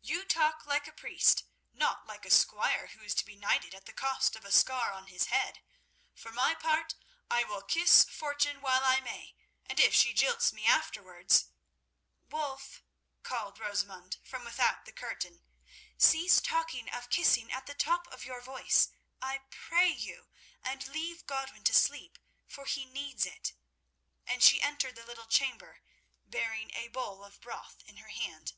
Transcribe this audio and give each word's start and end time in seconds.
"You 0.00 0.24
talk 0.24 0.64
like 0.64 0.86
a 0.88 0.92
priest, 0.92 1.44
not 1.74 2.06
like 2.06 2.24
a 2.24 2.30
squire 2.30 2.86
who 2.88 3.02
is 3.02 3.14
to 3.16 3.26
be 3.26 3.36
knighted 3.36 3.74
at 3.74 3.84
the 3.84 3.92
cost 3.92 4.36
of 4.36 4.44
a 4.46 4.50
scar 4.52 4.90
on 4.90 5.08
his 5.08 5.26
head. 5.26 5.60
For 6.14 6.32
my 6.32 6.54
part 6.54 6.94
I 7.30 7.44
will 7.44 7.60
kiss 7.60 8.04
Fortune 8.04 8.62
while 8.62 8.82
I 8.84 9.00
may, 9.00 9.36
and 9.66 9.78
if 9.78 9.92
she 9.94 10.14
jilts 10.14 10.50
me 10.50 10.64
afterwards—" 10.64 11.48
"Wulf," 12.30 12.82
called 13.22 13.58
Rosamund 13.58 14.16
from 14.24 14.46
without 14.46 14.86
the 14.86 14.92
curtain, 14.92 15.42
"cease 15.98 16.40
talking 16.40 16.88
of 16.88 17.10
kissing 17.10 17.52
at 17.52 17.66
the 17.66 17.74
top 17.74 18.06
of 18.06 18.24
your 18.24 18.40
voice, 18.40 18.88
I 19.20 19.42
pray 19.50 19.88
you, 19.90 20.28
and 20.62 20.88
leave 20.88 21.26
Godwin 21.26 21.64
to 21.64 21.74
sleep, 21.74 22.18
for 22.46 22.64
he 22.64 22.86
needs 22.86 23.26
it." 23.26 23.52
And 24.26 24.42
she 24.42 24.62
entered 24.62 24.94
the 24.96 25.04
little 25.04 25.26
chamber, 25.26 25.80
bearing 26.24 26.70
a 26.72 26.88
bowl 26.88 27.22
of 27.22 27.42
broth 27.42 27.82
in 27.84 27.98
her 27.98 28.08
hand. 28.08 28.54